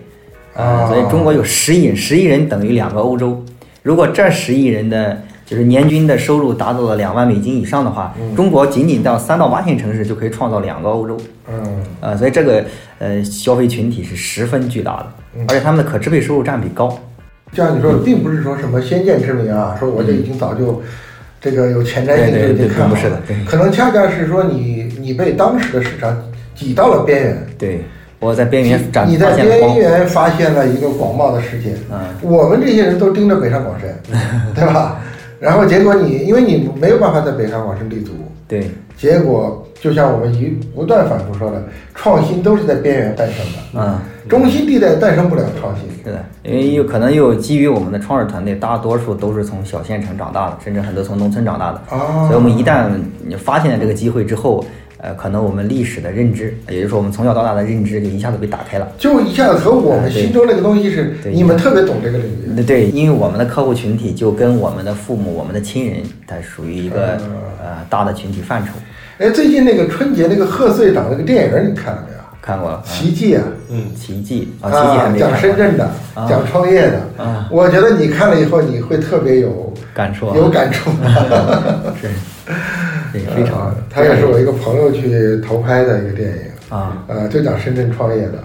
[0.55, 3.45] 啊啊，所以中国有十亿人，十亿人等于两个欧洲。
[3.83, 11.17] 如果这十亿人的就是年均的收入达到了两万美金以上的话，中国仅仅到三到八线城市就可以创造两个欧洲。
[11.49, 12.65] 嗯，呃，所以这个
[12.99, 15.07] 呃消费群体是十分巨大的，
[15.49, 16.89] 而且他们的可支配收入占比高。
[17.53, 20.83] 就像你说的，并不是说什么先见之明啊，说我就已经早就
[21.41, 26.17] 这个有前瞻性对对就已经对看好了并不是的，可能恰恰是说你你被当时的市场
[26.55, 27.85] 挤到了边缘，对，
[28.25, 29.77] 我在边缘展你在边。
[29.77, 31.75] 缘发现了一个广袤的世界。
[31.93, 33.95] 嗯我们这些人都盯着北上广深，
[34.55, 35.01] 对吧？
[35.39, 38.13] 然后结果你因为你没有办法在北上广深立足，
[38.49, 41.63] 对，结果就像我们一不断反复说的，
[41.95, 45.85] 创新都是在边缘诞生的，嗯，中心地带诞生不了创新。
[46.03, 51.81] 对的，因为有可能又基于我们的创始团队，大多数都是从小县城长大的，甚至很多从农村长大的。
[51.95, 52.87] 啊所以我们一旦
[53.27, 54.65] 你发现了这个机会之后，
[55.05, 58.91] 呃，可能我们历史的认知，也就是说我们从小到大的认知就一下子被打开了。
[58.97, 62.55] 就一下子和我们心中那个东西是，对你们特别懂这个领域。
[62.57, 68.73] 对对，因为我们的客户群体就跟我们的父母、我们的亲人，它属于一个嗯呃大的群体范畴。
[69.19, 72.14] 哎，最近那个春节那个贺岁档那个电影你看了没有？
[72.45, 76.29] 看过了，奇迹啊，嗯，奇迹啊，奇迹还没讲深圳的，啊。
[76.29, 76.99] 讲创业的。
[77.17, 80.91] 啊，我觉得你看了以后你会特别有感触啊，有感触。
[81.99, 82.11] 是，
[83.15, 86.37] 对，非常啊，他也是我一个朋友去投拍的一个电影，
[86.69, 87.03] 啊。
[87.09, 88.45] 呃，就讲深圳创业的。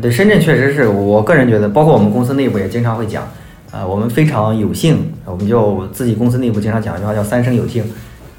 [0.00, 3.22] 对，深圳确实是我个人觉得，包括我们公司内部也经常会讲，
[3.70, 7.84] 啊、我们非常有幸，我们就自己公司内部经常讲一句话叫“三生有幸”，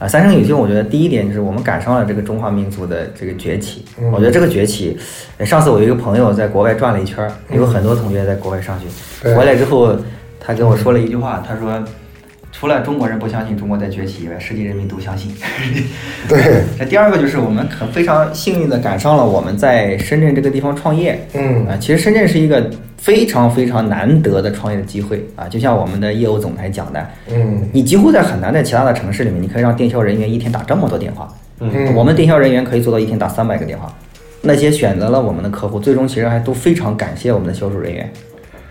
[0.04, 4.98] 啊、三生有幸，我觉得第一点就是我们赶上了这个中华民族的这个崛起，嗯我觉得这个崛起，
[5.38, 9.96] 呃上次我有一个朋友在国外转了一圈儿，有很多同学在国外上学，回来之后，
[10.42, 11.82] 他跟我说了一句话，他说。
[12.56, 15.34] 除了中国人不相信中国在崛起以外，世界人民都相信。
[16.30, 22.70] 对，那第二个就是我们很非常幸运的赶上了我们在深圳这个地方创业，嗯啊，其实深圳是一个
[23.04, 31.28] 非常非常难得的创业的机会啊，就像我们的业务总裁讲的，嗯你几乎在很难在其他的城市里面，你可以让电销人员一天打这么多电话，
[31.60, 33.94] 嗯，我们电销人员可以做到一天打三百个电话。
[34.42, 38.10] 那些选择了我们的客户，最终其实还都非常感谢我们的销售人员，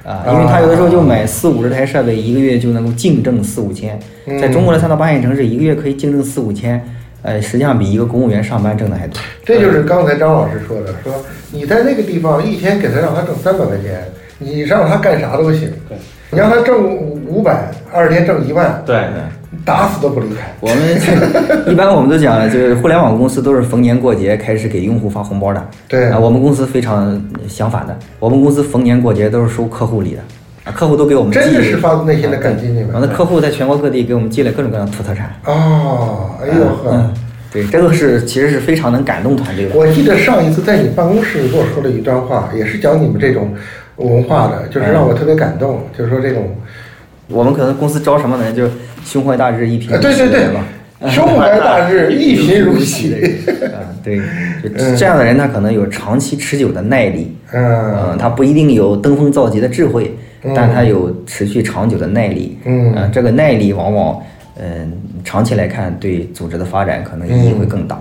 [0.03, 6.83] 啊，因为他有的时候就买四五十台设备，一个月就能够净挣四五千，嗯在中国的三到八线城市，一个月可以净挣四五千，
[7.23, 9.21] 呃，实际上比一个公务员上班挣的还多。
[9.45, 11.13] 这就是刚才张老师说的，说
[11.51, 14.03] 你在那个地方一天给他让他挣三百块钱，
[14.39, 15.71] 你让他干啥都行。
[15.89, 15.97] 对，
[16.31, 19.05] 你让他挣五五百，二天挣一万，对，
[19.65, 20.53] 打死都不离开。
[20.61, 25.65] 我们 一般我们都讲，就是互联网公司都是逢年过节开始给用户发红包的。
[25.87, 30.21] 对啊，我们公司非常相反的，我们公司逢年过节都是收客户礼的，
[30.65, 35.35] 啊，客户都给我们寄，真的是发自内心的感激你们完了，客户在全国各地给我们寄了各种各样的土特产。
[35.45, 37.15] 哦，哎呦呵嗯，，
[37.53, 39.75] 对，这个是其实是非常能感动团队的。
[39.75, 43.53] 我记得上一次在你办公室你跟我说了一段话，也是讲你们这种
[43.97, 46.57] 文化的，就是让我特别感动，就是说这种
[47.29, 48.69] 我们可能公司招什么人，就
[49.05, 50.47] 胸怀大志、一贫对对对。
[51.11, 53.13] 胸怀大志， 一贫如洗。
[53.75, 54.19] 啊，对，
[54.63, 60.17] 就这样的人，他可能有长期持久的耐力，嗯嗯，他不一定有登峰造极的智慧，
[60.55, 64.21] 但它有持续长久的耐力，嗯啊，这个耐力往往，
[64.61, 68.01] 嗯，长期来看对组织的发展可能意义会更大。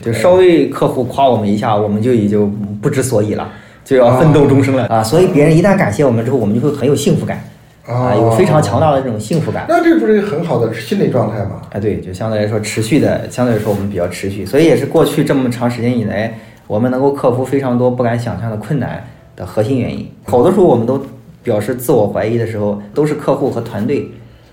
[0.00, 2.50] 就稍微客户夸我们一下，我们就已经
[2.82, 3.50] 不知所以了，
[3.84, 5.02] 就要奋斗终生了啊！
[5.02, 7.42] 所以别人一旦感谢我们之后，我们就会很有幸福感，
[7.86, 9.64] 啊，有非常强大的这种幸福感。
[9.66, 11.62] 那这不是一个很好的心理状态吗？
[11.70, 16.32] 哎，对，就相对来说持续的，相对来说我们比较持续，所以也是过去这么长时间以来，
[16.66, 19.02] 我们能够克服非常多不敢想象的困难
[19.34, 20.06] 的核心原因。
[20.24, 21.02] 好多时候我们都
[21.44, 24.08] 表示自我怀疑的时候，都是客户和团队，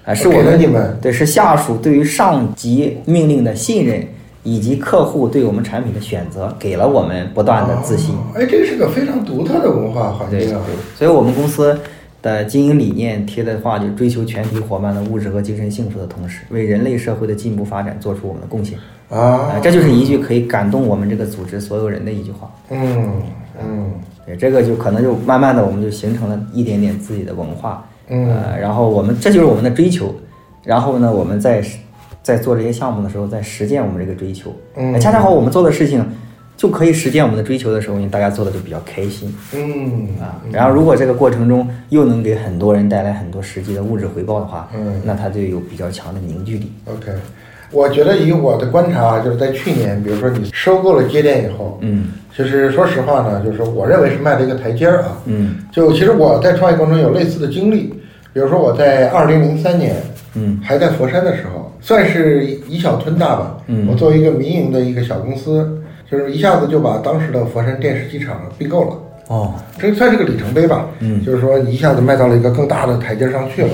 [0.05, 4.05] 啊，是我给了们你们对，是下属对于上级命令的信任，
[4.43, 8.13] 以及客户对我们产品的选择，给了我们不断的自信。
[8.13, 10.63] 哦哎，这是个非常独特的文化环对对境啊。，
[10.95, 11.79] 所以我们公司
[12.21, 18.77] 的经营理念贴的话，就追求全体伙伴的物质和精神幸福的同时，为人类社会的进步发展做出我们的贡献。
[19.09, 22.49] 啊啊，，这就是一句可以感动我们这个组织所有人的一句话。
[22.69, 23.21] 嗯
[23.59, 23.91] 嗯
[24.25, 27.85] 对，这个就可能就慢慢的我们就形成了一点点自己的文化。
[28.09, 30.13] 嗯呃，然后我们这就是我们的追求，
[30.63, 31.63] 然后呢，我们在
[32.21, 34.53] 在做这些项目的时候，在实践我们这个追求。
[34.75, 36.05] 嗯哎恰恰好我们做的事情
[36.57, 39.33] 就可以实践我们的追求的时候，大家做的就比较开心。
[39.53, 46.71] 嗯啊，然后如果这个过程中又能给很多人带来很多实际的物质回报的话，嗯那它就有比较强的凝聚力。
[46.85, 47.11] OK，
[47.71, 52.11] 我觉得以我的观察啊，就是在去年，比如说你收购了街电以后，嗯。
[52.35, 55.17] 其实说实话呢，就是我认为是迈了一个台阶儿啊。
[55.25, 55.57] 嗯。
[55.71, 57.93] 就其实我在创业过程中有类似的经历，
[58.33, 59.95] 比如说我在二零零三年
[60.35, 60.59] 嗯。
[60.63, 63.57] 还在佛山的时候，算是以小吞大吧。
[63.67, 63.87] 嗯。
[63.89, 68.97] 我作为一个民营的一个小公司，就是一下子就把当时的佛山电视机厂并购了。
[69.27, 69.53] 哦。
[69.77, 71.23] 这算是个里程碑吧，嗯。
[71.25, 73.69] 就是说你一下子迈到了一个更大的台阶上去了，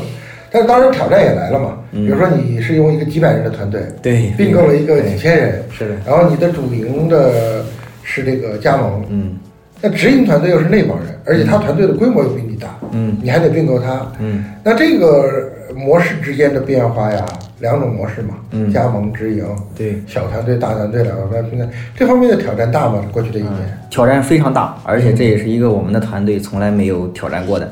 [0.52, 2.06] 但是当时挑战也来了嘛，嗯。
[2.06, 4.32] 比如说你是用一个几百人的团队，对。
[4.38, 5.96] 并购了一个几千人，是的。
[6.06, 7.64] 然后你的主营的
[8.04, 9.38] 是这个加盟，嗯。
[9.82, 13.18] 那直营团队又是那帮人，而且他团队的规模又比你大，嗯。
[13.22, 14.46] 你还得并购他，嗯。
[14.64, 17.26] 那这个模式之间的变化呀，
[17.60, 18.72] 两种模式嘛，嗯。
[18.72, 23.06] 加盟直营，对，小团队大团队两个平台，这方面的挑战大吗？
[23.12, 23.54] 过去这一年，
[23.90, 27.70] 挑战非常大，而且这也是一个我们的团队从来没有挑战过的。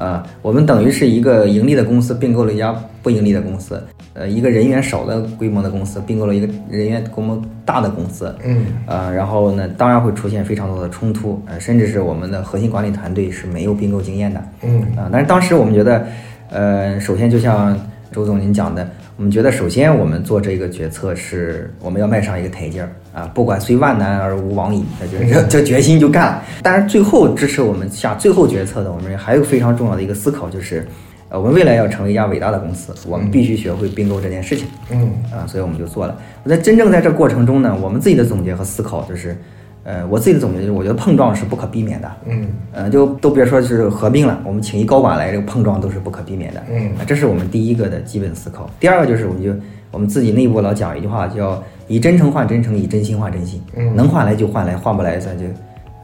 [0.00, 3.82] 啊，我们等于是一个盈利的公司并购了一家不盈利的公司，
[4.14, 8.64] 呃，一个人员少的规模的公司并购了一个人员规模大的公司，嗯。
[8.86, 14.80] 啊，然后呢，当然会出现非常多的冲突，呃，甚至是我们的核心管理团队是没有并购经验的，嗯。
[14.96, 16.06] 啊，但是当时我们觉得，
[16.50, 17.78] 呃，首先就像
[18.10, 26.42] 周总您讲的，我们觉得首先我们做这个决策是我们要迈上一个台阶儿啊，不管虽万难而无往矣，那就这这决心就干了。
[26.62, 30.86] 但是最后支持我们下最后决策的，我们还有非常重要的一个思考就是，
[31.28, 34.66] 呃，我们未来要成为一家伟大的公司，我们必须学会并购这件事情。
[34.90, 36.16] 嗯啊，所以我们就做了。
[36.46, 39.36] 在真正在这过程中呢，我们自己的总结和思考就是，
[39.82, 42.10] 呃，我自己的总结就是，我觉得碰撞是不可避免的。
[42.26, 46.62] 嗯呃，就都别说是合并了，我们请一高管来，这个碰撞都是不可避免的。
[46.70, 48.70] 嗯啊，这是我们第一个的基本思考。
[48.78, 49.52] 第二个就是，我们就
[49.90, 53.60] 我们自己内部老讲一句话，叫以真诚换真诚，以真心换真心。
[53.76, 55.44] 嗯能换来就换来，换不来咱就，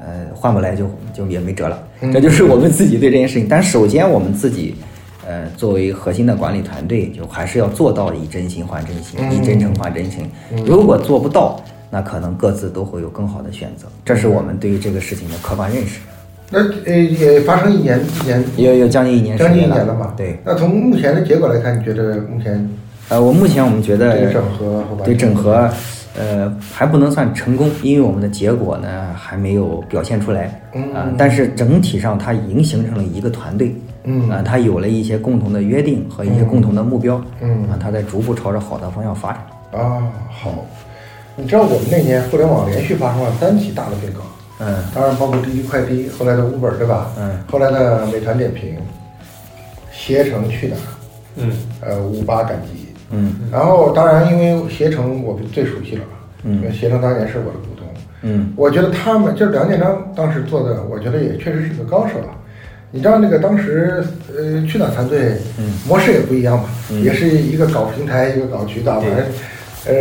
[0.00, 1.80] 呃，换不来就就也没辙了。
[2.00, 3.46] 嗯 这就是我们自己对这件事情。
[3.48, 4.74] 但首先我们自己，
[5.24, 10.28] 呃，作为核心的管理团队，就还是要做到以真心换真心，嗯以真诚换真诚。
[10.66, 13.86] 如果做不到，那可能各自都会有更好的选择。
[14.04, 16.00] 这是我们对于这个事情的客观认识。
[16.50, 20.14] 那呃也发生一年一年也有有将近一年时将近一年了嘛？
[20.16, 22.68] 对，那从目前的结果来看，你觉得目前
[23.08, 25.70] 呃，我目前我们觉得这个整合对整合，
[26.18, 30.60] 呃，还不能算成功，因为我们的结果呢还没有表现出来。
[30.74, 33.74] 嗯啊、但是整体上它已经形成了一个团队。
[34.08, 37.20] 嗯啊、它有了一些共同的约定和一些共同的目标。
[37.40, 39.80] 嗯啊，它在逐步朝着好的方向发展。
[39.80, 40.64] 啊好，
[41.36, 44.20] 你知道我们那年互联网连续发生了三起大的变革，
[44.60, 47.12] 嗯当然包括滴滴快滴，后来的 Uber 对吧？
[47.18, 48.76] 嗯后来的美团点评，
[49.92, 50.88] 携程去哪儿？
[51.36, 52.85] 嗯呃，五八赶集。
[53.10, 56.02] 嗯然后当然因为携程我最熟悉了，
[56.44, 57.86] 嗯因为携程当年是我的股东。
[58.22, 62.34] 嗯我觉得他们就是梁建章当时做的，我觉得也确实是个高手啊。
[62.90, 64.02] 你知道那个当时
[64.36, 69.26] 呃去哪儿团队，嗯模式也不一样嘛，嗯也是一个搞平台，一个搞渠道，对反正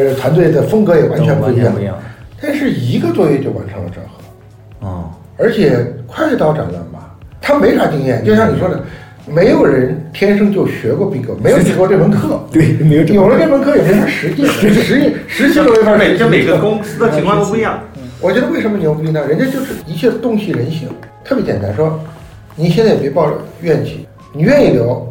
[0.10, 1.80] 呃团队的风格也完全不一样不。
[1.80, 1.98] 一样。
[2.42, 7.00] 但是一个多月就完成了整合，哦，而且快刀斩乱麻，
[7.42, 8.84] 他没啥经验，就像你说的，
[9.26, 12.42] 没有人天生就学过并购，没有学过这门课。
[12.50, 16.12] 对，没有这有了这门课也没法实践， 实际实习都没法实习。
[16.14, 17.78] 每这每个公司的情况都不一样。
[18.22, 19.28] 我觉得为什么牛逼呢？
[19.28, 20.88] 人家就是一切洞悉人性，
[21.26, 21.76] 特别简单。
[21.76, 22.00] 说，
[22.56, 23.30] 你现在也别抱
[23.62, 25.06] 怨气，你愿意留，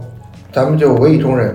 [0.51, 1.55] 咱们就委以重任，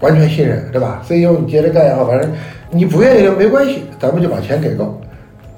[0.00, 2.32] 完全信任，对吧？CEO 你接着干也好，反正
[2.70, 4.98] 你不愿意留没关系，咱们就把钱给够，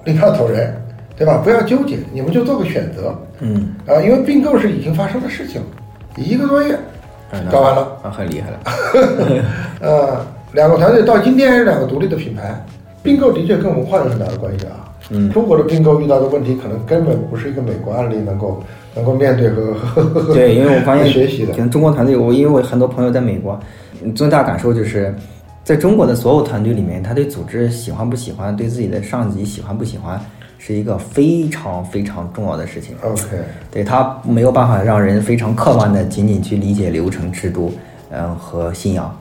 [0.04, 0.74] 另要走人，
[1.16, 1.40] 对吧？
[1.44, 3.16] 不要纠结，你们就做个选择。
[3.38, 5.62] 嗯，啊，因为并购是已经发生的事情，
[6.16, 6.78] 一个多月嗯
[7.50, 7.82] 搞完了。
[8.02, 8.58] 啊，很厉害了。
[9.80, 12.64] 呃，两个团队到今天还是两个独立的品牌，
[13.02, 14.84] 并购的确跟文化有很大的关系啊。
[15.10, 18.62] 嗯中国的并购遇到的问题，可能根本不是一个美国案例能够
[18.94, 21.58] 能够面对和和 对，因为我发现学习的可。
[21.58, 23.58] 能中国团队，我因为我很多朋友在美国，
[24.02, 25.14] 嗯最大感受就是，
[25.64, 30.20] 在中国的所有团队里面，他对组织喜欢不喜欢，对自己的上级喜欢不喜欢，
[30.58, 32.94] 是一个非常非常重要的事情。
[33.02, 33.22] OK，
[33.70, 37.72] 对它没有办法让人非常客观的仅仅去理解流程制度，
[38.10, 39.16] 嗯和信仰，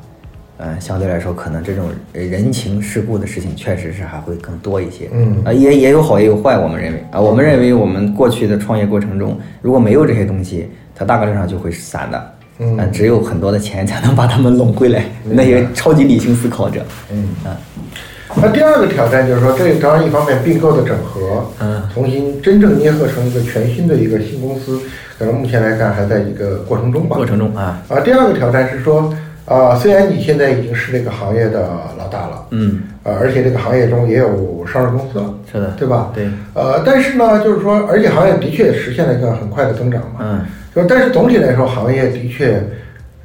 [0.58, 5.10] 嗯，相对来说，可能这种人情世故的事情确实是还会更多一些。
[5.14, 12.34] 嗯啊，也也有好也有坏，我们认为啊，我们认为我们过去的创业过程中，如果没有这些东西，它大概率上就会散的。
[12.60, 16.84] 嗯啊只有很多的钱才能把他们拢回来，那些超级理性思考者。
[17.12, 17.56] 嗯啊，
[18.42, 24.80] 那第二个挑战就是说，这当然一方面并购的整合，嗯重新真正捏合成一个全新的一个新公司，
[25.18, 27.16] 可能目前来看还在一个过程中吧。
[27.16, 29.14] 过程中啊，啊，第二个挑战是说，
[29.46, 36.12] 啊，虽然你现在已经是这个行业的老大了，嗯，啊，而且这个行业中也有上市公司了，是的，对吧？
[36.14, 40.20] 对，呃，但是呢，就是说，而且行业的确实现了一个很快的增长嘛。
[40.22, 40.46] 嗯
[40.76, 42.62] 就但是总体来说，行业的确，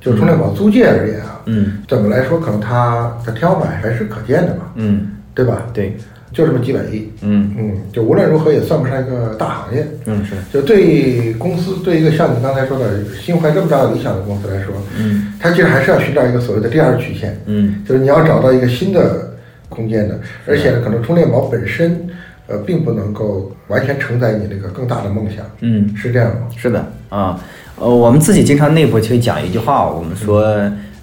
[0.01, 5.63] 就充电宝租借而言啊，嗯怎么来说，可能它的天花板还是可见的嘛，嗯，对吧？
[5.73, 5.97] 对，
[6.33, 9.87] 就这么几百亿，嗯嗯，就无论如何也算不上一个大行业。
[10.07, 19.31] 嗯是，就对公司，对一个像你刚才说的心怀这么大的理想的公司来说，嗯它其实还是要寻找一个所谓的第二曲线，嗯就是你要找到一个新的
[19.69, 22.07] 空间的，而且呢，可能充电宝本身，
[22.47, 25.95] 呃，并不能够完全承载你那个更大的梦想，嗯。
[25.97, 26.43] 是这样吗？
[26.57, 27.39] 是的啊，
[27.79, 30.43] 呃，我们自己经常内部去讲一句话，我们说，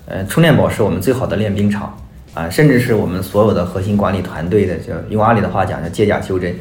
[0.10, 1.96] 呃，充电宝是我们最好的练兵场
[2.34, 6.54] 啊，甚至是我们所有的核心管理团队的，就用阿里的话讲叫借假修真。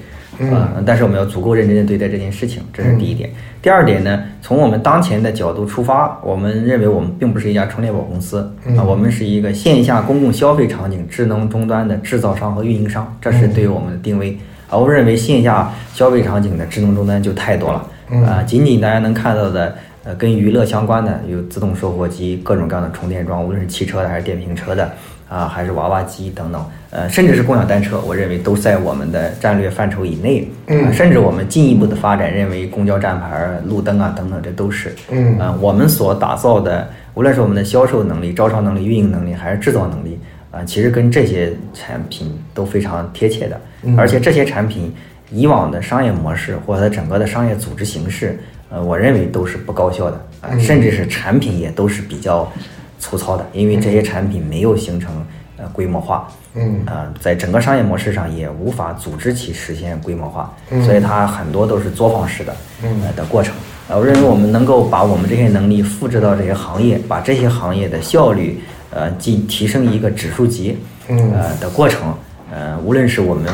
[0.52, 3.28] 啊，但是我们要足够认真的对待这件事情，这是第一点。
[3.61, 14.38] 第二点呢，从我们当前的角度出发，我们认为我们并不是一家充电宝公司啊，我们是一个线下公共消费场景智能终端的制造商和运营商，这是对于我们的定位。
[14.68, 17.84] 啊，我认为线下消费场景的智能终端就太多了，
[18.24, 24.90] 啊，仅仅大家能看到的，呃，跟娱乐相关的有自动售货机、各种各样的充电桩，无论是汽车的还是电瓶车的，
[25.28, 30.48] 啊，还是娃娃机等等，呃，甚至是共享单车，我认为都在我们的战略范畴以内。
[30.68, 34.94] 啊，甚至我们进一步的发展，认为公交站牌儿、路灯啊等等，这都是。
[35.11, 40.18] 嗯啊，我们所打造的，无论是我们的销售能力、招商能力、运营能力，还是制造能力，
[40.50, 43.61] 啊，其实跟这些产品都非常贴切的。
[43.96, 44.92] 而且这些产品
[45.30, 48.38] 以往的商业模式或者它整个的商业组织形式，
[48.70, 52.50] 呃，我认为都是不高效的啊，甚至是产品也都是比较
[52.98, 55.24] 粗糙的，因为这些产品没有形成
[55.57, 56.28] 呃规模化。
[56.54, 56.85] 嗯。
[56.87, 60.52] 啊、在整个商业模式上也无法组织起实现规模化，
[60.85, 63.54] 所以它很多都是作坊式的，呃的过程。
[63.88, 70.76] 呃，我认为我们能够把我们这些能力复制到这些行业，把这些行业的效率，呃，进提升一个指数级，
[71.09, 71.33] 嗯。
[71.33, 72.14] 呃的过程，
[72.52, 73.46] 呃，无论是我们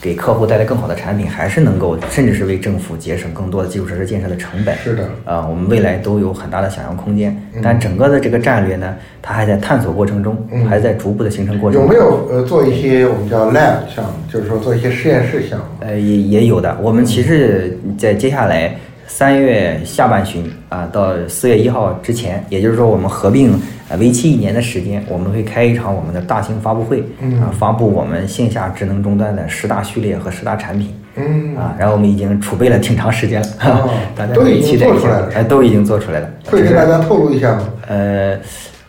[0.00, 7.36] 给客户带来更好的产品，还是能够甚至是为政府节省更多的基础设施建设的成本，是的啊、我们未来都有很大的想象空间。
[7.62, 10.36] 但整个的这个战略呢，它还在探索过程中，
[10.68, 11.82] 还在逐步的形成过程中。
[11.82, 15.64] 有没有呃做一些我们叫 lab 项目，就是说做一些实验室项目？
[15.80, 16.76] 呃，也也有的。
[16.80, 18.74] 我们其实，在接下来
[19.08, 27.00] 三月下半旬啊，到四月一号之前，也就是说，我们合并呃为期一年的时间，我们会开一场我们的大型发布会，
[27.40, 30.94] 啊，发布我们线下智能终端的十大序列和十大产品。
[31.16, 36.30] 嗯，啊，然后我们已经储备了挺长时间了，哦大家都已经可以期待一下做出来了，哎，都已经做出来了。
[36.46, 37.68] 会跟大家透露一下吗？
[37.88, 38.38] 呃，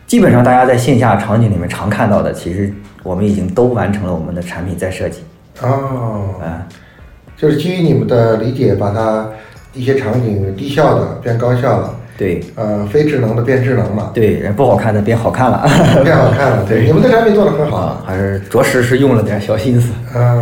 [0.06, 5.22] 基本上大家在线下场景里面常看到的，其实我们已经都完成了我们的产品再设计。
[5.62, 6.68] 哦，啊，
[7.36, 9.28] 就是基于你们的理解，把它
[9.74, 15.65] 一些场景低效的变高效了，对呃，非智能的变智能了，对，不好看的变好看了。
[16.04, 16.65] 变好看了。
[16.67, 17.78] 对，你们的产品做的很好。
[17.78, 19.90] 啊，还是着实是用了点小心思。
[20.13, 20.38] 啊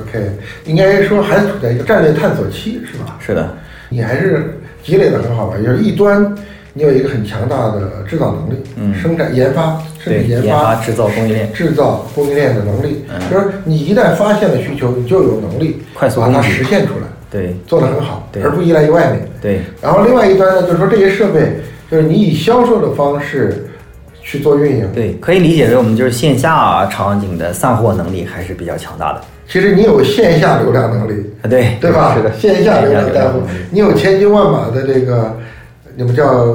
[0.00, 0.18] ，OK，
[0.64, 3.18] 应该说还处在一个战略探索期，是吧？
[3.20, 3.54] 是的，
[3.90, 5.56] 你还是积累的很好吧？
[5.58, 6.34] 就是一端
[6.72, 19.28] 你有一个很强大的制造能力，嗯生产研发甚至研研发制造供应链制造供应链的能力，嗯就是你一旦发现了需求，你就有能力快速把它实现出来，对做得很好，对而不依赖于外面。
[19.40, 21.60] 对然后另外一端呢，就是说这些设备，
[21.90, 23.68] 就是你以销售的方式
[24.22, 29.20] 去做运营，对，可以理解为我们就是线下场景的散货能力还是比较强大的。
[29.46, 32.14] 其实你有线下流量能力，啊，对对吧？
[32.14, 35.36] 是的，线下流量带货能力，你有千军万马的这个，
[35.96, 36.54] 你们叫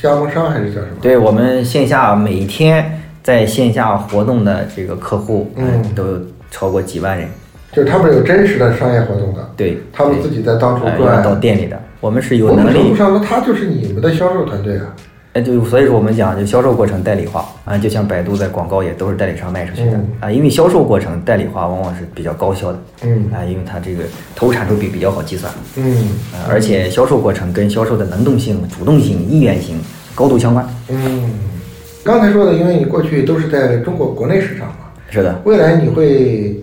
[0.00, 0.96] 加盟商还是叫什么？
[1.02, 7.28] 对我们线下每天在线下活动的这个客户，嗯呃都有超过几万人。
[7.72, 12.96] 就是他们有真实的商业活动的，对，他们自己在到处呃转到店里的，我们是有能力。
[12.96, 14.94] 上呢，他就是你们的销售团队啊。
[15.34, 20.08] 哎，就，所以说我们讲就销售过程代理化啊，就像百度在广告也都是代理商卖出去的嗯。
[20.20, 23.30] 啊，因为销售过程代理化往往是比较高效的，嗯。
[23.30, 24.04] 啊，因为它这个
[24.34, 26.08] 投入产出比比较好计算，嗯。
[26.32, 29.78] 啊，而且销售过程跟销售的能动性、主动性、意愿性
[30.14, 30.66] 高度相关。
[30.88, 31.30] 嗯，
[32.02, 36.56] 刚才说的，因为你过去都是在中国国内市场嘛，是的，未来你会，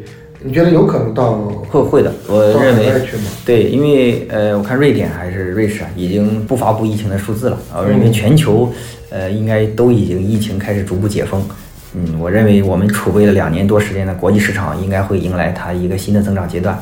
[0.45, 1.33] 你觉得有可能到
[1.69, 2.91] 会会的，我认为？
[3.43, 7.79] 对，因为呃，我看瑞典还是瑞士啊，已经不发布疫情的数字了啊。
[7.79, 8.71] 我认为嗯全球
[9.09, 11.43] 呃应该都已经疫情开始逐步解封。
[11.95, 16.77] 嗯，我认为我们储备了两年多时间的国际市场应该会迎来它一个新的增长阶段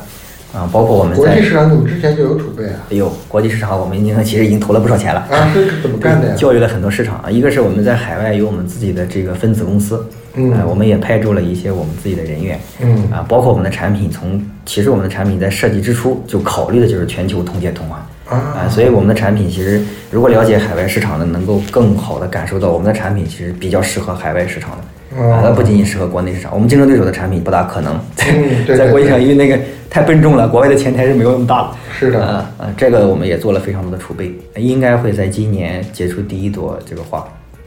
[0.52, 2.80] 啊，包括我们在国际市场你们之前就有储备啊？
[2.90, 5.20] 哎呦，国际市场我们已经 其实已经投了不少钱了。
[5.30, 6.34] 啊，是怎么干的呀？
[6.36, 10.04] 教育了很多市场啊，一个是我们在海外有我们自己的这个分子公司，
[10.36, 19.80] 嗯呃我们也派驻了一些我们自己的人员，嗯啊，包括我们的产品从，其实我们的产品在设计之初就考虑的就是全球同接同环，啊所以我们的产品其实
[20.10, 24.76] 如果了解海外市场的，能够更好的感受到我们的产品其实比较适合海外市场的。
[25.16, 29.56] 哦啊，它不仅仅适合国内市场，我们竞争对手的产品不大可能在、嗯对 在国际上，因为那个
[29.88, 31.68] 太笨重了，国外的前台是没有那么大的。
[31.96, 37.24] 是的啊啊，这个我们也做了非常多的储备，应该会在今年结出第一朵这个花。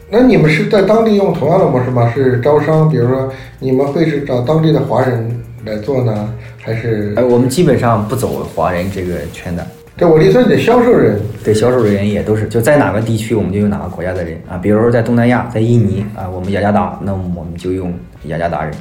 [0.09, 2.11] 那你们是在当地用同样的模式吗？
[2.15, 5.29] 是招商，比如说你们会是找当地的华人
[5.65, 7.13] 来做呢，还是？
[7.17, 17.93] 哎，我们基本上不走华人这个圈的，对我理解你的销售人，对销售人员也都是就在哪个地区我们就用哪个国家的人啊，比如说在东南亚，在印尼啊，我们雅加达，那我们就用
[18.27, 18.73] 雅加达人。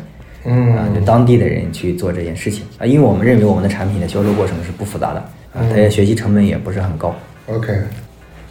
[0.49, 5.18] 嗯啊，就当地的人去做这件事情啊，因为我们认为我们的产品的销售过程是不复杂的
[5.53, 7.12] 啊，它也学习成本也不是很高。
[7.49, 7.72] OK，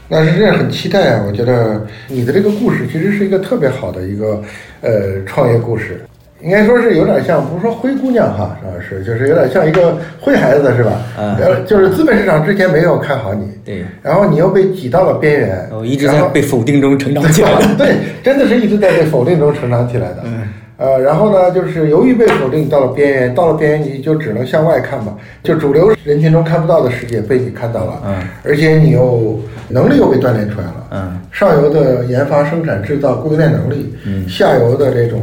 [0.07, 1.23] 那是这样很期待啊！
[1.27, 4.41] 我觉得你的这个故事其实是一个特别好的一个
[4.81, 6.01] 呃创业故事，
[6.41, 8.71] 应该说是有点像，不是说灰姑娘哈，是吧？
[8.87, 11.01] 是就是有点像一个灰孩子是吧？
[11.17, 17.49] 嗯呃，就是资本市场之前没有看好你，对，然后你又被挤到了边缘，我一直在被否定中成长起来。
[17.75, 20.17] 对，真的是一直在被否定中成长起来的。
[20.25, 20.47] 嗯
[20.78, 35.21] 呃，然后呢，就是由于被否定到了边缘，到了边缘你就只能向外看嘛，就主流人群中看不到的世界被你看到了，嗯，而且你又能力又被锻炼出来了，嗯，上游的研发、生产、制造、供应链能力，嗯下游的这种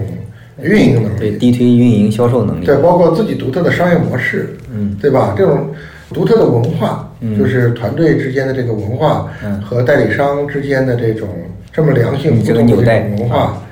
[0.61, 2.65] 运营能对，力，地推运营销售能力。
[2.65, 5.35] 对，包括自己独特的商业模式，嗯，对吧？
[5.37, 5.67] 这种
[6.15, 11.29] 独特的文化，嗯就是团队之间的这个文化，嗯和代理商之间的这种
[11.73, 12.77] 这么良性互这个动的
[13.19, 13.63] 文化，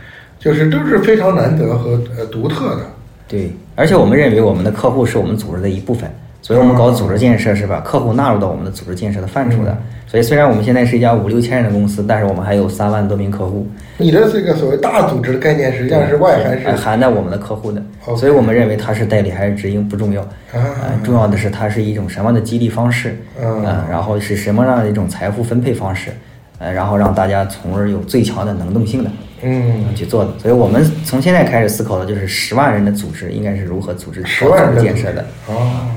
[0.41, 2.81] 就是都是非常难得和呃独特的。
[3.29, 6.11] 对，而且我们认为我们的客户是我们组织的一部分，
[6.43, 9.77] 所以我们搞组织建设是把客户纳入到我们的组织建设的范畴的。
[10.09, 13.69] 所以虽然我们现在是一家五六千人的公司，但是我们还有三万多名客户，
[13.99, 17.81] 你的这个所谓大组织的概念，实际上是外涵呃是含在我们的客户的。
[18.17, 26.11] 所以我们认为它是代理还是直营不重要，啊呃，重要的是它是一种什么样的激励方式，嗯呃然后是什么样的一种财富分配方式，
[26.59, 29.11] 呃，然后让大家从而有最强的能动性的。
[29.43, 35.25] 嗯，去做的，所以我们从现在开始思考的就是十万人的组织应该是如何组织十万人建设的。
[35.49, 35.89] 哦，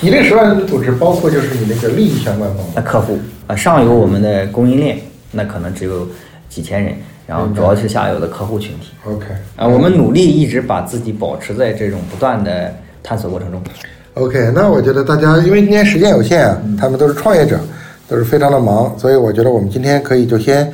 [0.00, 4.98] 你这十万人的组织包括就是你那个利益相关方那客户啊，上游我们的供应链，
[5.30, 6.08] 那可能只有
[6.48, 6.94] 几千人，
[7.26, 8.92] 然后主要是下游的客户群体。
[9.04, 9.26] OK
[9.56, 13.62] 啊，我们努力一直把自己保持在这种不断的探索过程中。
[14.14, 17.60] OK，那我觉得大家因为今天时间有限啊，他们都是创业者，
[18.08, 20.72] 都是非常的忙，所以我觉得我们今天可以就先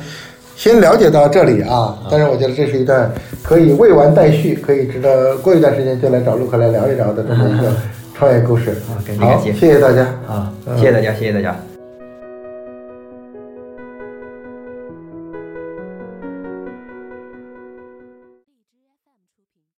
[0.55, 1.97] 先了解到这里啊。
[2.09, 7.71] 但是我觉得这是一段可以未完待续，可以值得过一段时间就来找陆克来聊一聊的这么一个
[8.13, 8.71] 创业故事。
[8.89, 10.01] 啊感谢谢谢谢大家。
[10.27, 11.72] 啊，嗯谢谢大家，谢谢大家。